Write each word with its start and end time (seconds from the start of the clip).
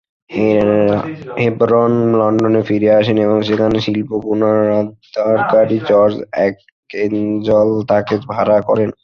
Hebron 1.39 1.93
লন্ডনে 2.19 2.61
ফিরে 2.63 2.89
আসেন 2.99 3.17
এবং 3.17 3.37
সেখানে 3.41 3.77
শিল্প 3.85 4.09
পুনরুদ্ধারকারী 4.23 5.77
জর্জ 5.89 6.15
আক্জেল 6.39 7.15
তাকে 7.89 8.15
ভাড়া 8.29 8.57
করেন। 8.61 8.89